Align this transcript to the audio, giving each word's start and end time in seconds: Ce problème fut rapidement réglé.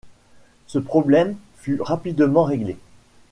Ce 0.65 0.79
problème 0.79 1.35
fut 1.57 1.79
rapidement 1.79 2.43
réglé. 2.43 2.75